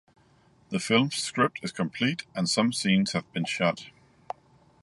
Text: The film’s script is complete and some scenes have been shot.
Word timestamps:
The 0.69 0.79
film’s 0.79 1.17
script 1.17 1.59
is 1.61 1.71
complete 1.71 2.25
and 2.33 2.49
some 2.49 2.73
scenes 2.73 3.11
have 3.11 3.31
been 3.33 3.45
shot. 3.45 3.91